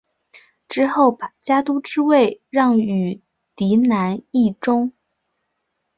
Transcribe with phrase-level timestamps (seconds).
[0.67, 3.21] 之后把家督之位让与
[3.55, 4.91] 嫡男义忠。